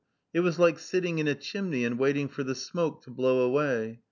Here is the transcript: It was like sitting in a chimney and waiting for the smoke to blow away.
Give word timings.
It 0.33 0.39
was 0.39 0.57
like 0.57 0.79
sitting 0.79 1.19
in 1.19 1.27
a 1.27 1.35
chimney 1.35 1.85
and 1.85 1.99
waiting 1.99 2.27
for 2.27 2.41
the 2.43 2.55
smoke 2.55 3.03
to 3.03 3.11
blow 3.11 3.41
away. 3.41 3.99